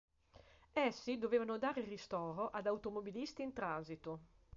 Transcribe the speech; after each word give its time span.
Essi 0.73 1.19
dovevano 1.19 1.59
dare 1.59 1.83
ristoro 1.83 2.49
ad 2.49 2.65
automobilisti 2.65 3.43
in 3.43 3.53
transito. 3.53 4.19